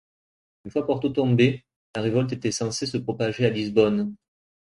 [0.65, 1.63] Une fois Porto tombée,
[1.95, 4.15] la révolte était censée se propager à Lisbonne.